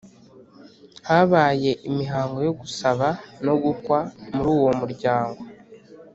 [1.07, 3.07] habaye imihango yogusaba
[3.45, 3.99] no gukwa
[4.33, 5.41] muruwo muryango